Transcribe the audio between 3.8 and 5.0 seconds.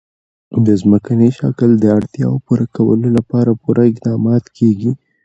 اقدامات کېږي.